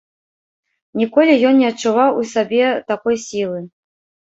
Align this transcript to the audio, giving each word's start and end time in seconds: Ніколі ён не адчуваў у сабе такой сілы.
Ніколі 1.01 1.35
ён 1.51 1.61
не 1.65 1.69
адчуваў 1.75 2.11
у 2.23 2.25
сабе 2.33 2.73
такой 2.91 3.23
сілы. 3.29 3.65